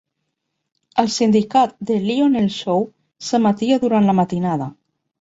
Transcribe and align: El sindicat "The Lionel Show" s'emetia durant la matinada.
El 1.03 1.11
sindicat 1.17 1.77
"The 1.91 1.99
Lionel 2.07 2.49
Show" 2.57 2.83
s'emetia 3.31 3.83
durant 3.89 4.11
la 4.13 4.21
matinada. 4.25 4.77